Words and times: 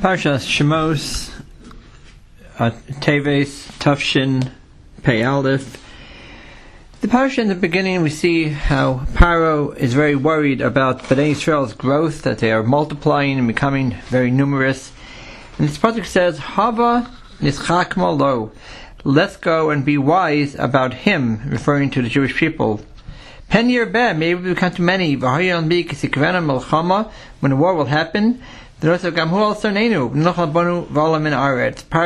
Parshas 0.00 0.44
Shemos, 0.46 1.30
uh, 2.58 2.70
Teves, 3.00 3.70
Tufshin, 3.78 4.50
Pei. 5.02 5.22
The 7.02 7.08
parsha 7.08 7.38
in 7.38 7.48
the 7.48 7.54
beginning, 7.54 8.02
we 8.02 8.10
see 8.10 8.48
how 8.48 9.06
Paro 9.12 9.76
is 9.76 9.94
very 9.94 10.16
worried 10.16 10.60
about 10.60 11.02
Bnei 11.04 11.30
Israel's 11.30 11.72
growth, 11.72 12.22
that 12.22 12.38
they 12.38 12.52
are 12.52 12.62
multiplying 12.62 13.38
and 13.38 13.46
becoming 13.46 13.96
very 14.06 14.30
numerous. 14.30 14.92
And 15.58 15.68
this 15.68 15.78
pasuk 15.78 16.06
says, 16.06 16.38
"Hava 16.38 17.10
nischak 17.40 17.96
lo." 17.96 18.52
Let's 19.04 19.36
go 19.36 19.70
and 19.70 19.84
be 19.84 19.98
wise 19.98 20.54
about 20.56 20.94
him, 20.94 21.42
referring 21.46 21.90
to 21.90 22.02
the 22.02 22.08
Jewish 22.08 22.34
people. 22.36 22.80
Pen 23.48 23.68
year 23.68 23.84
maybe 23.84 24.34
we 24.34 24.54
become 24.54 24.72
too 24.72 24.82
many. 24.82 25.14
When 25.16 25.52
a 27.52 27.56
war 27.56 27.74
will 27.74 27.84
happen, 27.86 28.40
Paro 28.82 30.12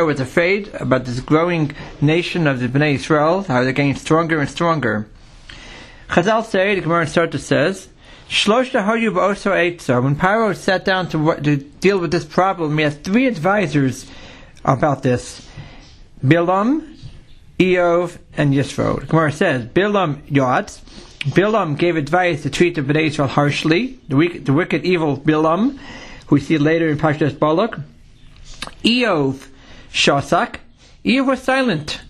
was 0.06 0.20
afraid 0.20 0.68
about 0.74 1.06
this 1.06 1.20
growing 1.20 1.74
nation 2.02 2.46
of 2.46 2.60
the 2.60 2.68
Bnei 2.68 2.96
Israel, 2.96 3.44
how 3.44 3.62
they're 3.62 3.72
getting 3.72 3.94
stronger 3.94 4.40
and 4.40 4.50
stronger. 4.50 5.08
Chazal 6.10 6.44
say, 6.44 6.74
the 6.74 6.82
Gemara 6.82 7.04
in 7.04 7.06
Sotah 7.06 7.40
says, 7.40 7.88
Shlosh 8.28 8.72
the 8.72 8.80
Hoyub 8.80 9.16
also 9.16 9.54
ate 9.54 9.88
when 9.88 10.16
Paro 10.16 10.54
sat 10.54 10.84
down 10.84 11.08
to, 11.08 11.36
to 11.36 11.56
deal 11.56 11.98
with 11.98 12.10
this 12.10 12.26
problem, 12.26 12.76
he 12.76 12.84
had 12.84 13.02
three 13.02 13.26
advisors 13.26 14.04
about 14.62 15.02
this. 15.02 15.48
Bilam, 16.22 16.94
Eov, 17.58 18.18
and 18.36 18.52
Yisro. 18.52 19.00
The 19.00 19.06
Gemara 19.06 19.32
says, 19.32 19.64
Bilam 19.64 20.20
Yot, 20.28 20.78
Bilam 21.20 21.78
gave 21.78 21.96
advice 21.96 22.42
to 22.42 22.50
treat 22.50 22.74
the 22.74 22.82
Bnei 22.82 23.06
Israel 23.06 23.28
harshly, 23.28 23.98
the, 24.08 24.16
weak, 24.16 24.44
the 24.44 24.52
wicked, 24.52 24.84
evil 24.84 25.16
Bilam, 25.16 25.78
we 26.30 26.40
see 26.40 26.58
later 26.58 26.88
in 26.88 26.98
Parshas 26.98 27.38
Balak. 27.38 27.78
Eov 28.84 29.48
Shasak. 29.92 30.56
Eov 31.04 31.26
was 31.26 31.42
silent. 31.42 32.00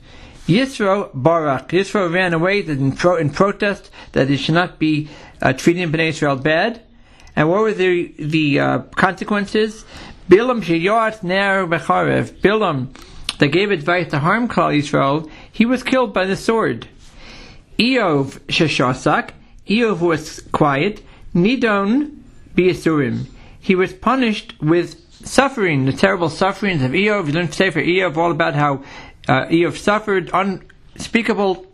Yisro 0.47 1.11
Barak. 1.12 1.69
Yisro 1.70 2.12
ran 2.12 2.33
away 2.33 2.61
in, 2.61 2.92
pro- 2.92 3.17
in 3.17 3.31
protest 3.31 3.91
that 4.12 4.28
he 4.28 4.36
should 4.36 4.55
not 4.55 4.78
be 4.78 5.08
uh, 5.42 5.53
treating 5.53 5.91
Bnei 5.91 6.08
Israel 6.08 6.36
bad. 6.36 6.83
And 7.34 7.50
what 7.50 7.61
were 7.61 7.75
the 7.75 8.14
the 8.19 8.61
uh, 8.61 8.78
consequences? 8.95 9.84
Bilam 10.30 10.62
sheyot 10.62 11.23
ner 11.23 11.67
becharev. 11.67 12.30
Bilam 12.41 12.97
that 13.39 13.48
gave 13.48 13.70
advice 13.70 14.11
to 14.11 14.19
harm 14.19 14.48
Klal 14.48 14.75
Yisrael, 14.75 15.30
he 15.53 15.67
was 15.67 15.83
killed 15.83 16.14
by 16.14 16.25
the 16.25 16.36
sword. 16.36 16.89
Eov 17.78 18.39
sheshasak. 18.47 19.30
Eov 19.69 20.01
was 20.01 20.41
quiet. 20.53 21.03
Nidon 21.34 22.23
biasurim 22.55 23.27
he 23.67 23.75
was 23.75 23.92
punished 23.92 24.55
with 24.62 24.95
suffering, 25.27 25.86
the 25.86 25.92
terrible 25.92 26.31
sufferings 26.31 26.84
of 26.84 26.92
Eov. 26.92 27.27
You 27.27 27.33
learn 27.33 27.50
Sefer 27.50 27.83
Eov 27.83 28.17
all 28.17 28.31
about 28.31 28.55
how 28.55 28.84
uh, 29.27 29.47
Eov 29.47 29.77
suffered 29.77 30.31
unspeakable 30.33 31.67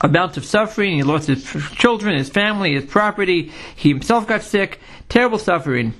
amounts 0.00 0.36
of 0.36 0.44
suffering. 0.44 0.94
He 0.94 1.04
lost 1.04 1.28
his 1.28 1.44
children, 1.44 2.18
his 2.18 2.28
family, 2.28 2.74
his 2.74 2.86
property. 2.86 3.52
He 3.76 3.90
himself 3.90 4.26
got 4.26 4.42
sick. 4.42 4.80
Terrible 5.08 5.38
suffering. 5.38 5.94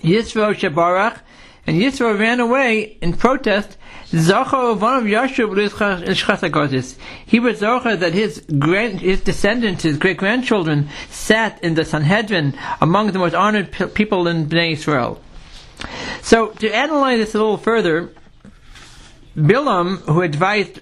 Yisro 0.00 0.52
Shabarach, 0.52 1.20
and 1.64 1.80
Yisro 1.80 2.18
ran 2.18 2.40
away 2.40 2.98
in 3.00 3.12
protest. 3.12 3.76
Zocha 4.12 4.78
one 4.78 4.98
of 4.98 5.04
Yashub 5.04 5.50
uh, 5.80 7.02
He 7.24 7.40
was 7.40 7.60
Zocha 7.60 7.98
that 7.98 8.12
his 8.12 8.44
grand, 8.58 9.00
his 9.00 9.22
descendants, 9.22 9.84
his 9.84 9.96
great 9.96 10.18
grandchildren, 10.18 10.90
sat 11.08 11.62
in 11.64 11.74
the 11.74 11.84
Sanhedrin 11.84 12.58
among 12.82 13.12
the 13.12 13.18
most 13.18 13.34
honored 13.34 13.72
people 13.94 14.28
in 14.28 14.46
Bnei 14.46 14.72
Israel. 14.72 15.18
So 16.20 16.48
to 16.48 16.70
analyze 16.74 17.20
this 17.20 17.34
a 17.34 17.38
little 17.38 17.56
further, 17.56 18.12
Bilam, 19.34 20.00
who 20.02 20.20
advised 20.20 20.80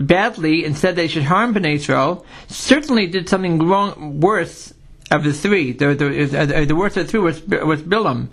badly 0.00 0.64
and 0.64 0.76
said 0.76 0.96
they 0.96 1.08
should 1.08 1.24
harm 1.24 1.54
Bnei 1.54 1.74
Israel, 1.74 2.24
certainly 2.48 3.06
did 3.06 3.28
something 3.28 3.58
wrong, 3.68 4.20
worse 4.20 4.72
of 5.10 5.24
the 5.24 5.34
three. 5.34 5.72
The, 5.72 5.94
the, 5.94 6.38
uh, 6.38 6.62
uh, 6.62 6.64
the 6.64 6.74
worst 6.74 6.96
of 6.96 7.04
the 7.04 7.10
three 7.10 7.20
was, 7.20 7.42
was 7.42 7.82
Bilam. 7.82 8.28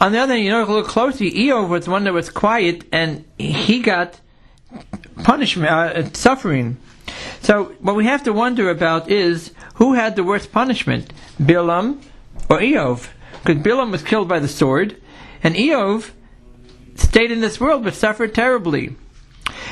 On 0.00 0.12
the 0.12 0.18
other 0.18 0.32
hand, 0.32 0.44
you 0.44 0.50
know, 0.50 0.64
look 0.64 0.86
closely, 0.86 1.30
Eov 1.30 1.68
was 1.68 1.86
one 1.86 2.04
that 2.04 2.14
was 2.14 2.30
quiet 2.30 2.84
and 2.90 3.24
he 3.38 3.80
got 3.80 4.18
punishment, 5.22 5.70
uh, 5.70 6.10
suffering. 6.12 6.78
So 7.42 7.76
what 7.80 7.96
we 7.96 8.06
have 8.06 8.22
to 8.24 8.32
wonder 8.32 8.70
about 8.70 9.10
is 9.10 9.52
who 9.74 9.94
had 9.94 10.16
the 10.16 10.24
worst 10.24 10.52
punishment, 10.52 11.12
Bilam 11.40 12.02
or 12.48 12.60
Eov? 12.60 13.08
Because 13.42 13.62
Bilam 13.62 13.90
was 13.90 14.02
killed 14.02 14.28
by 14.28 14.38
the 14.38 14.48
sword, 14.48 15.00
and 15.42 15.54
Eov 15.54 16.10
stayed 16.94 17.30
in 17.30 17.40
this 17.40 17.60
world 17.60 17.84
but 17.84 17.94
suffered 17.94 18.34
terribly. 18.34 18.96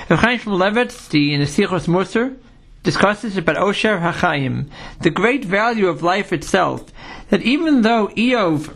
Chaim 0.09 0.38
Shmulevitz, 0.38 1.09
the 1.11 1.34
in 1.34 1.41
the 1.41 1.47
Sichos 1.47 1.87
Musar, 1.87 2.37
discusses 2.83 3.37
about 3.37 3.56
Osher 3.56 4.00
HaChaim, 4.00 4.69
the 5.00 5.11
great 5.11 5.44
value 5.44 5.88
of 5.88 6.03
life 6.03 6.33
itself. 6.33 6.91
That 7.28 7.43
even 7.43 7.83
though 7.83 8.09
Eov 8.09 8.75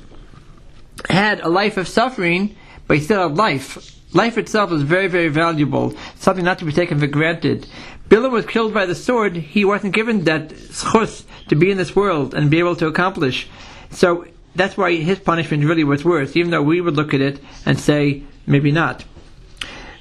had 1.08 1.40
a 1.40 1.48
life 1.48 1.76
of 1.76 1.88
suffering, 1.88 2.56
but 2.86 2.98
he 2.98 3.02
still 3.02 3.28
had 3.28 3.36
life. 3.36 3.98
Life 4.14 4.36
itself 4.36 4.72
is 4.72 4.82
very, 4.82 5.08
very 5.08 5.28
valuable, 5.28 5.94
something 6.16 6.44
not 6.44 6.58
to 6.58 6.64
be 6.64 6.72
taken 6.72 6.98
for 6.98 7.06
granted. 7.06 7.66
Bilam 8.08 8.30
was 8.30 8.44
killed 8.44 8.74
by 8.74 8.84
the 8.84 8.94
sword, 8.94 9.36
he 9.36 9.64
wasn't 9.64 9.94
given 9.94 10.24
that 10.24 10.50
zchus 10.50 11.24
to 11.48 11.56
be 11.56 11.70
in 11.70 11.78
this 11.78 11.96
world 11.96 12.34
and 12.34 12.50
be 12.50 12.58
able 12.58 12.76
to 12.76 12.86
accomplish. 12.86 13.48
So 13.90 14.26
that's 14.54 14.76
why 14.76 14.96
his 14.96 15.18
punishment 15.18 15.64
really 15.64 15.84
was 15.84 16.04
worse, 16.04 16.36
even 16.36 16.50
though 16.50 16.62
we 16.62 16.80
would 16.82 16.94
look 16.94 17.14
at 17.14 17.22
it 17.22 17.40
and 17.64 17.80
say, 17.80 18.22
maybe 18.46 18.70
not. 18.70 19.04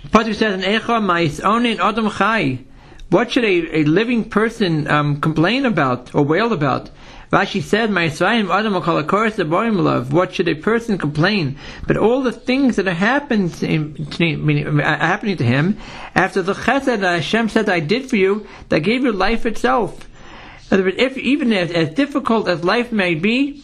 Pasuk 0.10 0.36
says, 0.36 0.62
Adam 1.80 2.10
chai. 2.10 2.60
What 3.10 3.32
should 3.32 3.46
a, 3.46 3.80
a 3.80 3.84
living 3.84 4.30
person 4.30 4.88
um, 4.90 5.22
complain 5.22 5.66
about 5.66 6.14
or 6.16 6.24
wail 6.24 6.52
about? 6.52 6.90
Rashi 7.32 7.62
said, 7.64 7.90
"My 7.90 8.08
Yisraelim 8.08 8.50
Adam 8.50 8.74
love. 9.78 10.12
What 10.12 10.34
should 10.34 10.50
a 10.50 10.56
person 10.56 10.98
complain? 10.98 11.56
But 11.88 11.96
all 11.96 12.24
the 12.24 12.34
things 12.34 12.76
that 12.76 12.90
are 12.90 12.94
happening 12.94 13.50
to 13.50 13.68
him, 13.68 14.80
uh, 14.80 14.84
happening 14.84 15.38
to 15.38 15.46
him 15.46 15.78
after 16.14 16.42
the 16.42 16.54
Chesed 16.54 16.86
that 16.86 17.00
Hashem 17.00 17.48
said, 17.48 17.70
"I 17.70 17.80
did 17.80 18.10
for 18.10 18.18
you," 18.18 18.46
that 18.68 18.82
gave 18.82 19.04
you 19.04 19.14
life 19.14 19.46
itself. 19.46 20.10
Other 20.70 20.84
words, 20.84 20.98
if 21.00 21.18
even 21.18 21.54
as, 21.54 21.72
as 21.72 21.90
difficult 21.90 22.50
as 22.50 22.66
life 22.66 22.92
may 22.92 23.16
be, 23.16 23.64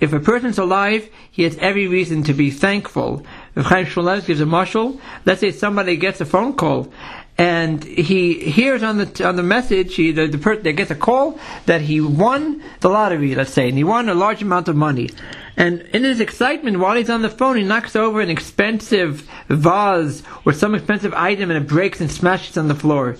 if 0.00 0.12
a 0.12 0.20
person's 0.20 0.58
alive, 0.58 1.08
he 1.30 1.42
has 1.42 1.56
every 1.58 1.88
reason 1.88 2.22
to 2.24 2.32
be 2.32 2.50
thankful. 2.52 3.24
If 3.56 3.66
Chaim 3.66 3.86
Shmulevitz 3.86 4.26
gives 4.26 4.40
a 4.40 4.44
mashal, 4.44 5.00
let's 5.24 5.40
say 5.40 5.50
somebody 5.50 5.96
gets 5.96 6.20
a 6.20 6.24
phone 6.24 6.52
call 6.52 6.92
and 7.38 7.84
he 7.84 8.34
hears 8.50 8.82
on 8.82 8.98
the 8.98 9.26
on 9.26 9.36
the 9.36 9.44
message, 9.44 9.94
he, 9.94 10.10
the, 10.10 10.26
the 10.26 10.38
person 10.38 10.64
that 10.64 10.72
gets 10.72 10.90
a 10.90 10.96
call 10.96 11.38
that 11.66 11.80
he 11.80 12.00
won 12.00 12.62
the 12.80 12.88
lottery, 12.88 13.36
let's 13.36 13.52
say, 13.52 13.68
and 13.68 13.78
he 13.78 13.84
won 13.84 14.08
a 14.08 14.14
large 14.14 14.42
amount 14.42 14.66
of 14.66 14.74
money. 14.74 15.08
And 15.56 15.82
in 15.92 16.04
his 16.04 16.20
excitement, 16.20 16.78
while 16.78 16.96
he's 16.96 17.10
on 17.10 17.22
the 17.22 17.30
phone, 17.30 17.56
he 17.56 17.64
knocks 17.64 17.96
over 17.96 18.20
an 18.20 18.30
expensive 18.30 19.28
vase 19.48 20.22
or 20.44 20.52
some 20.52 20.74
expensive 20.74 21.14
item, 21.14 21.50
and 21.50 21.64
it 21.64 21.68
breaks 21.68 22.00
and 22.00 22.10
smashes 22.10 22.56
on 22.56 22.68
the 22.68 22.74
floor. 22.76 23.16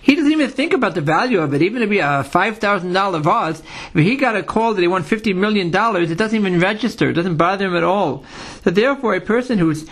He 0.00 0.14
doesn't 0.14 0.32
even 0.32 0.50
think 0.50 0.72
about 0.72 0.94
the 0.94 1.00
value 1.00 1.40
of 1.40 1.52
it, 1.52 1.62
even 1.62 1.82
if 1.82 1.88
it 1.88 1.90
be 1.90 1.98
a 1.98 2.22
five 2.22 2.58
thousand 2.58 2.92
dollar 2.92 3.18
vase. 3.18 3.62
If 3.94 4.04
he 4.04 4.16
got 4.16 4.36
a 4.36 4.44
call 4.44 4.74
that 4.74 4.80
he 4.80 4.88
won 4.88 5.02
fifty 5.02 5.32
million 5.32 5.72
dollars, 5.72 6.12
it 6.12 6.18
doesn't 6.18 6.38
even 6.38 6.60
register. 6.60 7.10
It 7.10 7.14
doesn't 7.14 7.36
bother 7.36 7.66
him 7.66 7.76
at 7.76 7.82
all. 7.82 8.24
So 8.62 8.70
therefore, 8.70 9.16
a 9.16 9.20
person 9.20 9.58
who's 9.58 9.86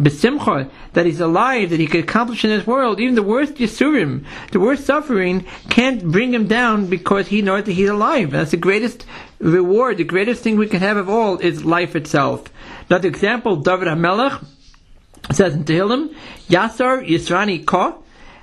besimcha 0.00 0.70
that 0.92 1.06
he's 1.06 1.20
alive, 1.20 1.70
that 1.70 1.80
he 1.80 1.86
could 1.86 2.04
accomplish 2.04 2.44
in 2.44 2.50
this 2.50 2.66
world, 2.66 3.00
even 3.00 3.14
the 3.14 3.22
worst 3.22 3.54
yisurim, 3.54 4.24
the 4.52 4.60
worst 4.60 4.86
suffering, 4.86 5.44
can't 5.68 6.04
bring 6.04 6.32
him 6.32 6.46
down 6.46 6.86
because 6.86 7.28
he 7.28 7.42
knows 7.42 7.64
that 7.64 7.72
he's 7.72 7.88
alive. 7.88 8.30
That's 8.30 8.52
the 8.52 8.56
greatest 8.56 9.04
reward, 9.38 9.98
the 9.98 10.04
greatest 10.04 10.42
thing 10.42 10.56
we 10.56 10.68
can 10.68 10.80
have 10.80 10.96
of 10.96 11.08
all 11.08 11.38
is 11.38 11.64
life 11.64 11.96
itself. 11.96 12.44
Another 12.88 13.08
example, 13.08 13.56
David 13.56 13.88
HaMelech 13.88 14.44
says 15.32 15.54
in 15.54 15.64
Tehillim, 15.64 16.14
Yasar 16.48 17.06
Yisrani 17.06 17.64
Ko, 17.64 18.02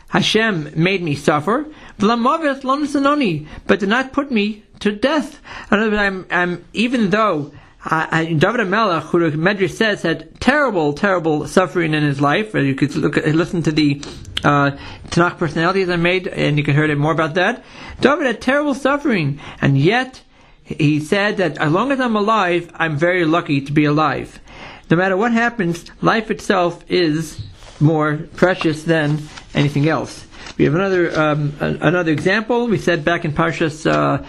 Hashem 0.10 0.72
made 0.76 1.02
me 1.02 1.16
suffer, 1.16 1.66
but 1.98 3.80
did 3.80 3.90
not 3.90 4.14
put 4.14 4.32
me 4.32 4.64
to 4.80 4.92
death. 4.92 5.42
I'm, 5.72 6.26
I'm, 6.30 6.66
even 6.74 7.10
though 7.10 7.52
uh, 7.86 8.24
David 8.24 8.68
Melech, 8.68 9.04
who 9.04 9.30
the 9.30 9.38
Medrash 9.38 9.72
says 9.72 10.02
had 10.02 10.40
terrible, 10.40 10.94
terrible 10.94 11.48
suffering 11.48 11.94
in 11.94 12.04
his 12.04 12.20
life. 12.20 12.54
You 12.56 12.74
could 12.74 12.96
look, 12.96 13.16
listen 13.16 13.62
to 13.64 13.72
the 13.72 14.02
uh, 14.44 14.72
Tanakh 15.10 15.38
personalities 15.38 15.90
I 15.90 15.96
made, 15.96 16.28
and 16.28 16.58
you 16.58 16.64
can 16.64 16.74
hear 16.74 16.94
more 16.96 17.12
about 17.12 17.36
that. 17.36 17.64
David 18.02 18.26
had 18.26 18.42
terrible 18.42 18.74
suffering, 18.74 19.40
and 19.62 19.78
yet 19.78 20.24
he 20.64 21.00
said 21.00 21.38
that 21.38 21.60
as 21.60 21.72
long 21.72 21.92
as 21.92 22.00
I'm 22.00 22.16
alive, 22.16 22.72
I'm 22.74 22.98
very 22.98 23.24
lucky 23.24 23.62
to 23.62 23.72
be 23.72 23.86
alive. 23.86 24.40
No 24.90 24.98
matter 24.98 25.16
what 25.16 25.32
happens, 25.32 25.86
life 26.02 26.32
itself 26.32 26.84
is 26.90 27.40
more 27.80 28.18
precious 28.36 28.84
than 28.84 29.20
anything 29.54 29.88
else. 29.88 30.26
We 30.58 30.66
have 30.66 30.76
another 30.76 31.20
um, 31.20 31.54
another 31.60 32.12
example. 32.12 32.68
We 32.68 32.78
said 32.78 33.04
back 33.04 33.26
in 33.26 33.34
Parshas 33.34 33.86
uh, 33.86 34.24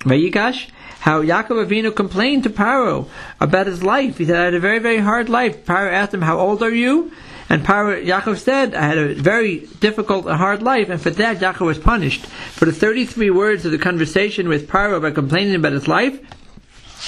Vayigash 0.00 0.70
how 1.04 1.20
Yaakov 1.20 1.66
Avinu 1.66 1.94
complained 1.94 2.44
to 2.44 2.48
Paro 2.48 3.06
about 3.38 3.66
his 3.66 3.82
life. 3.82 4.16
He 4.16 4.24
said, 4.24 4.36
I 4.36 4.44
had 4.46 4.54
a 4.54 4.58
very, 4.58 4.78
very 4.78 4.96
hard 4.96 5.28
life. 5.28 5.66
Paro 5.66 5.92
asked 5.92 6.14
him, 6.14 6.22
How 6.22 6.38
old 6.38 6.62
are 6.62 6.72
you? 6.72 7.12
And 7.50 7.62
Paro, 7.62 8.02
Yaakov 8.02 8.38
said, 8.38 8.74
I 8.74 8.86
had 8.86 8.96
a 8.96 9.14
very 9.14 9.58
difficult 9.80 10.24
and 10.24 10.36
hard 10.36 10.62
life, 10.62 10.88
and 10.88 10.98
for 10.98 11.10
that 11.10 11.40
Yaakov 11.40 11.66
was 11.66 11.78
punished. 11.78 12.24
For 12.24 12.64
the 12.64 12.72
33 12.72 13.28
words 13.28 13.66
of 13.66 13.72
the 13.72 13.76
conversation 13.76 14.48
with 14.48 14.66
Paro 14.66 14.96
about 14.96 15.14
complaining 15.14 15.54
about 15.56 15.72
his 15.72 15.86
life, 15.86 16.18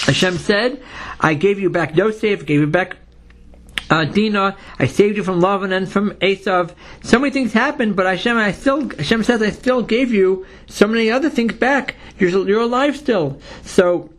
Hashem 0.05 0.37
said, 0.37 0.83
I 1.19 1.33
gave 1.33 1.59
you 1.59 1.71
back 1.71 1.97
Yosef, 1.97 2.45
gave 2.45 2.61
you 2.61 2.67
back 2.67 2.99
uh, 3.91 4.05
Dina, 4.05 4.57
I 4.79 4.87
saved 4.87 5.17
you 5.17 5.23
from 5.23 5.41
Lavan 5.41 5.77
and 5.77 5.91
from 5.91 6.13
Esav. 6.15 6.75
So 7.03 7.19
many 7.19 7.33
things 7.33 7.53
happened, 7.53 7.95
but 7.97 8.07
Hashem, 8.07 8.37
I 8.37 8.53
still, 8.53 8.89
Hashem 8.91 9.23
says, 9.23 9.43
I 9.43 9.51
still 9.51 9.83
gave 9.83 10.13
you 10.13 10.47
so 10.67 10.87
many 10.87 11.11
other 11.11 11.31
things 11.31 11.55
back. 11.55 11.95
You're, 12.19 12.49
you're 12.49 12.63
alive 12.63 12.97
still. 12.97 13.41
So, 13.63 14.11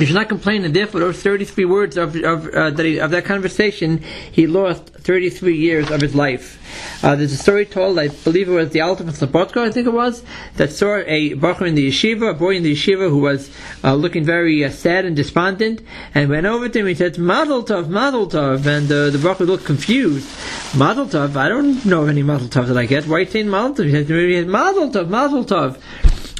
you 0.00 0.06
should 0.06 0.14
not 0.14 0.28
complain, 0.28 0.64
and 0.64 0.74
therefore 0.74 1.00
those 1.00 1.22
33 1.22 1.64
words 1.64 1.96
of, 1.96 2.14
of, 2.16 2.46
uh, 2.48 2.70
that, 2.70 2.86
he, 2.86 2.98
of 2.98 3.10
that 3.10 3.24
conversation, 3.24 3.98
he 4.32 4.46
lost 4.46 4.86
33 4.88 5.56
years 5.56 5.90
of 5.90 6.00
his 6.00 6.14
life. 6.14 6.58
Uh, 7.02 7.16
there's 7.16 7.32
a 7.32 7.36
story 7.36 7.64
told, 7.64 7.98
I 7.98 8.08
believe 8.08 8.48
it 8.48 8.52
was 8.52 8.70
the 8.70 8.80
Alta 8.80 9.04
from 9.04 9.12
Slobodka, 9.12 9.58
I 9.58 9.70
think 9.70 9.86
it 9.86 9.92
was, 9.92 10.22
that 10.56 10.72
saw 10.72 10.96
a 10.96 11.34
bacher 11.34 11.66
in 11.66 11.74
the 11.74 11.88
yeshiva, 11.88 12.30
a 12.30 12.34
boy 12.34 12.56
in 12.56 12.62
the 12.62 12.74
yeshiva 12.74 13.08
who 13.08 13.20
was 13.20 13.50
uh, 13.84 13.94
looking 13.94 14.24
very 14.24 14.64
uh, 14.64 14.70
sad 14.70 15.04
and 15.04 15.16
despondent, 15.16 15.80
and 16.14 16.28
went 16.28 16.46
over 16.46 16.68
to 16.68 16.78
him, 16.78 16.86
he 16.86 16.94
said, 16.94 17.18
Mazel 17.18 17.64
Tov, 17.64 17.88
Mazel 17.88 18.28
Tov, 18.28 18.66
and 18.66 18.90
uh, 18.90 19.10
the 19.10 19.18
bacher 19.18 19.46
looked 19.46 19.64
confused. 19.64 20.28
Mazel 20.76 21.06
Tov, 21.06 21.36
I 21.36 21.48
don't 21.48 21.84
know 21.86 22.02
of 22.02 22.08
any 22.08 22.22
Mazel 22.22 22.48
Tov 22.48 22.66
that 22.68 22.76
I 22.76 22.86
get. 22.86 23.06
Why 23.06 23.18
are 23.18 23.20
you 23.20 23.26
saying 23.26 23.48
Mazel 23.48 23.74
Tov? 23.76 23.86
He 23.86 23.92
said, 23.92 24.48
Mazel 24.48 24.90
Tov, 24.90 25.08
Mazel 25.08 25.44
Tov. 25.44 25.80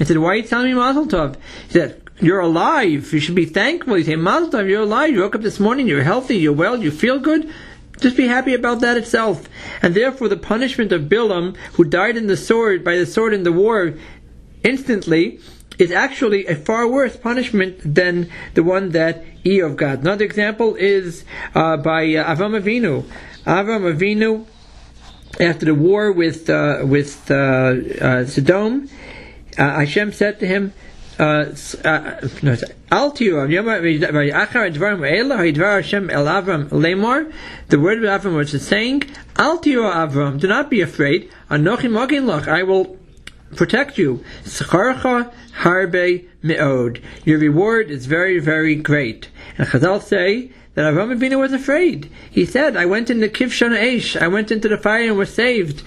I 0.01 0.05
said, 0.05 0.19
why 0.19 0.29
are 0.29 0.37
you 0.37 0.43
telling 0.45 0.67
me 0.67 0.75
Mazel 0.75 1.07
Tov? 1.07 1.37
He 1.67 1.73
said, 1.73 2.08
you're 2.21 2.41
alive. 2.41 3.13
You 3.13 3.21
should 3.21 3.35
be 3.35 3.47
thankful. 3.47 3.99
You 3.99 4.05
say, 4.05 4.17
Mazel 4.17 4.67
you're 4.67 4.83
alive. 4.83 5.11
You 5.11 5.21
woke 5.21 5.35
up 5.35 5.43
this 5.43 5.61
morning, 5.61 5.87
you're 5.87 6.03
healthy, 6.03 6.37
you're 6.37 6.53
well, 6.53 6.83
you 6.83 6.91
feel 6.91 7.19
good. 7.19 7.53
Just 8.01 8.17
be 8.17 8.29
happy 8.29 8.55
about 8.55 8.81
that 8.81 8.97
itself. 8.97 9.49
And 9.83 9.95
therefore, 9.95 10.29
the 10.29 10.37
punishment 10.37 10.93
of 10.93 11.03
Bilam, 11.03 11.57
who 11.75 11.85
died 11.85 12.17
in 12.17 12.29
the 12.29 12.37
sword, 12.37 12.85
by 12.85 12.97
the 12.97 13.07
sword 13.07 13.35
in 13.35 13.43
the 13.43 13.53
war, 13.53 13.95
instantly, 14.63 15.41
is 15.79 15.91
actually 15.91 16.47
a 16.47 16.55
far 16.55 16.87
worse 16.89 17.17
punishment 17.17 17.81
than 17.83 18.31
the 18.55 18.63
one 18.63 18.91
that 18.91 19.25
Eov 19.45 19.77
got. 19.77 19.99
Another 19.99 20.25
example 20.25 20.75
is 20.75 21.25
uh, 21.55 21.77
by 21.77 22.03
uh, 22.15 22.35
Avram 22.35 22.61
Avinu. 22.61 23.05
Avram 23.45 23.93
Avinu, 23.93 24.47
after 25.41 25.67
the 25.67 25.75
war 25.75 26.13
with 26.13 26.51
uh, 26.51 26.83
with 26.85 27.31
uh, 27.31 27.35
uh, 27.35 28.27
Sodom, 28.27 28.89
uh, 29.57 29.75
Hashem 29.81 30.13
said 30.13 30.41
to 30.41 30.47
him, 30.47 30.73
The 31.19 31.59
word 37.81 37.99
of 37.99 38.23
Avram 38.23 38.37
was 38.37 38.63
saying, 38.63 39.03
Al 39.37 39.59
tiyu 39.59 39.83
Avram, 39.93 40.39
do 40.39 40.47
not 40.47 40.71
be 40.71 40.81
afraid. 40.81 41.29
Anochi 41.51 41.89
mogin 41.91 42.25
lach, 42.25 42.47
I 42.47 42.63
will 42.63 42.97
protect 43.57 43.99
you. 43.99 44.25
Harbe 44.45 46.25
meod. 46.45 47.03
Your 47.25 47.39
reward 47.41 47.91
is 47.91 48.07
very, 48.07 48.39
very 48.39 48.77
great. 48.77 49.29
And 49.57 49.67
Chazal 49.67 50.01
say 50.01 50.53
that 50.75 50.95
Avram 50.95 51.19
Avinu 51.19 51.41
was 51.41 51.53
afraid. 51.53 52.09
He 52.31 52.45
said, 52.45 52.77
I 52.77 52.87
went 52.87 53.11
into 53.11 53.27
Kivshan 53.27 53.77
Eish, 53.77 54.17
I 54.21 54.29
went 54.29 54.53
into 54.53 54.69
the 54.69 54.79
fire 54.79 55.09
and 55.09 55.19
was 55.19 55.35
saved 55.35 55.83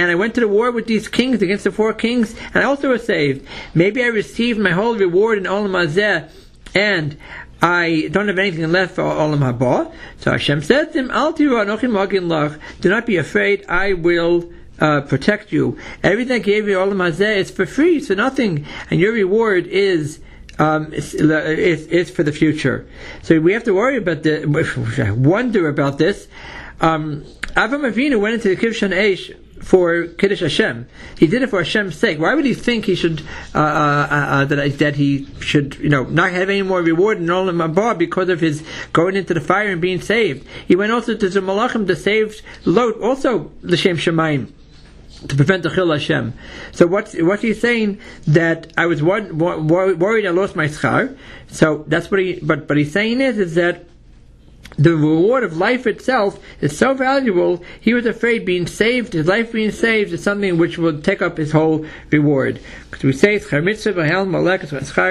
and 0.00 0.10
I 0.10 0.14
went 0.14 0.34
to 0.36 0.40
the 0.40 0.48
war 0.48 0.70
with 0.70 0.86
these 0.86 1.08
kings 1.08 1.42
against 1.42 1.64
the 1.64 1.70
four 1.70 1.92
kings, 1.92 2.34
and 2.54 2.64
I 2.64 2.66
also 2.66 2.88
was 2.88 3.04
saved. 3.04 3.46
Maybe 3.74 4.02
I 4.02 4.06
received 4.06 4.58
my 4.58 4.70
whole 4.70 4.96
reward 4.96 5.36
in 5.36 5.44
Olam 5.44 5.72
Hazeh, 5.72 6.30
and 6.74 7.18
I 7.60 8.08
don't 8.10 8.28
have 8.28 8.38
anything 8.38 8.72
left 8.72 8.94
for 8.94 9.02
Olam 9.02 9.40
Haba. 9.40 9.92
So 10.16 10.30
Hashem 10.32 10.62
said 10.62 10.94
to 10.94 10.98
him, 11.00 11.10
Al 11.10 11.32
Do 11.32 12.88
not 12.88 13.06
be 13.06 13.16
afraid, 13.18 13.66
I 13.68 13.92
will 13.92 14.50
uh, 14.78 15.02
protect 15.02 15.52
you. 15.52 15.76
Everything 16.02 16.36
I 16.36 16.38
gave 16.38 16.66
you, 16.66 16.76
Olam 16.76 17.06
Hazeh, 17.06 17.36
is 17.36 17.50
for 17.50 17.66
free, 17.66 17.98
it's 17.98 18.06
for 18.06 18.14
nothing, 18.14 18.64
and 18.90 18.98
your 18.98 19.12
reward 19.12 19.66
is 19.66 20.20
um, 20.58 20.88
it's, 20.92 22.10
for 22.10 22.22
the 22.22 22.32
future. 22.32 22.88
So 23.22 23.38
we 23.38 23.52
have 23.52 23.64
to 23.64 23.74
worry 23.74 23.98
about 23.98 24.22
the, 24.22 24.46
wonder 25.18 25.68
about 25.68 25.98
this. 25.98 26.26
Um, 26.80 27.24
Avram 27.54 27.90
Avinu 27.90 28.18
went 28.18 28.34
into 28.36 28.48
the 28.48 28.56
Kivshan 28.56 28.94
Eish 28.94 29.36
for 29.60 30.06
Kiddush 30.06 30.40
Hashem. 30.40 30.88
He 31.18 31.26
did 31.26 31.42
it 31.42 31.50
for 31.50 31.62
Hashem's 31.62 31.96
sake. 31.96 32.18
Why 32.18 32.34
would 32.34 32.44
he 32.44 32.54
think 32.54 32.86
he 32.86 32.94
should 32.94 33.20
uh, 33.54 33.58
uh, 33.58 34.08
uh, 34.10 34.14
uh 34.14 34.44
that 34.46 34.78
that 34.78 34.96
he 34.96 35.28
should 35.40 35.76
you 35.76 35.88
know 35.88 36.04
not 36.04 36.32
have 36.32 36.48
any 36.48 36.62
more 36.62 36.82
reward 36.82 37.18
in 37.18 37.26
Olam 37.26 37.74
Haba 37.74 37.96
because 37.96 38.28
of 38.28 38.40
his 38.40 38.64
going 38.92 39.16
into 39.16 39.34
the 39.34 39.40
fire 39.40 39.68
and 39.68 39.80
being 39.80 40.00
saved? 40.00 40.46
He 40.66 40.76
went 40.76 40.92
also 40.92 41.16
to 41.16 41.28
the 41.28 41.40
Malachim 41.40 41.86
to 41.86 41.96
save 41.96 42.40
Lot, 42.64 43.00
also 43.00 43.50
the 43.62 43.76
Shem 43.76 43.96
Shemaim 43.96 44.52
to 45.28 45.36
prevent 45.36 45.62
the 45.62 45.70
Chil 45.70 45.90
Hashem. 45.90 46.32
So 46.72 46.86
what's 46.86 47.14
what's 47.14 47.42
he 47.42 47.54
saying 47.54 48.00
that 48.26 48.72
I 48.76 48.86
was 48.86 49.02
wor- 49.02 49.32
wor- 49.32 49.94
worried 49.94 50.26
I 50.26 50.30
lost 50.30 50.56
my 50.56 50.66
schar. 50.66 51.16
So 51.48 51.84
that's 51.86 52.10
what 52.10 52.20
he. 52.20 52.38
But 52.40 52.66
but 52.66 52.76
he's 52.76 52.92
saying 52.92 53.20
is 53.20 53.38
is 53.38 53.54
that 53.56 53.86
the 54.80 54.96
reward 54.96 55.44
of 55.44 55.58
life 55.58 55.86
itself 55.86 56.40
is 56.62 56.76
so 56.76 56.94
valuable, 56.94 57.62
he 57.78 57.92
was 57.92 58.06
afraid 58.06 58.46
being 58.46 58.66
saved, 58.66 59.12
his 59.12 59.26
life 59.26 59.52
being 59.52 59.70
saved, 59.70 60.10
is 60.10 60.22
something 60.22 60.56
which 60.56 60.78
will 60.78 61.02
take 61.02 61.20
up 61.20 61.36
his 61.36 61.52
whole 61.52 61.84
reward. 62.10 62.58
Because 62.90 63.04
we 63.04 63.12
say, 63.12 63.38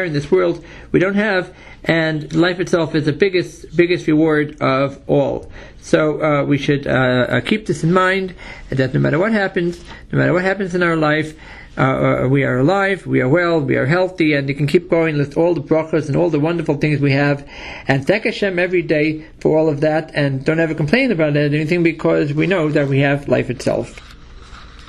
in 0.04 0.14
this 0.14 0.32
world, 0.32 0.66
we 0.92 1.00
don't 1.00 1.14
have, 1.14 1.56
and 1.84 2.34
life 2.36 2.60
itself 2.60 2.96
is 2.96 3.06
the 3.06 3.14
biggest, 3.14 3.76
biggest 3.76 4.08
reward 4.08 4.62
of 4.62 5.02
all. 5.08 5.52
So 5.82 6.22
uh, 6.22 6.44
we 6.44 6.58
should 6.58 6.88
uh, 6.88 6.92
uh, 6.92 7.42
keep 7.42 7.66
this 7.66 7.84
in 7.84 7.94
mind, 7.94 8.36
that 8.70 8.94
no 8.94 9.00
matter 9.00 9.18
what 9.18 9.32
happens, 9.32 9.84
no 10.12 10.20
matter 10.20 10.34
what 10.34 10.44
happens 10.44 10.76
in 10.76 10.84
our 10.84 10.96
life, 10.96 11.40
uh, 11.78 12.24
uh, 12.24 12.28
we 12.28 12.44
are 12.44 12.60
alive, 12.60 13.08
we 13.08 13.22
are 13.22 13.30
well, 13.30 13.62
we 13.62 13.78
are 13.78 13.86
healthy, 13.86 14.34
and 14.34 14.50
you 14.50 14.56
can 14.56 14.68
keep 14.68 14.90
going 14.90 15.18
with 15.18 15.38
all 15.38 15.54
the 15.54 15.62
brachas 15.62 16.08
and 16.08 16.18
all 16.18 16.30
the 16.30 16.40
wonderful 16.40 16.76
things 16.76 17.00
we 17.00 17.14
have. 17.14 17.48
And 17.88 18.06
thank 18.06 18.26
Hashem 18.26 18.60
every 18.60 18.82
day 18.82 19.26
for 19.40 19.58
all 19.58 19.70
of 19.70 19.80
that, 19.80 20.12
and 20.14 20.44
don't 20.44 20.60
ever 20.60 20.74
complain 20.74 21.12
about 21.12 21.38
anything 21.38 21.84
because 21.84 22.34
we 22.34 22.48
know 22.48 22.70
that 22.70 22.90
we 22.90 23.00
have 23.00 23.30
life 23.30 23.50
itself. 23.50 24.09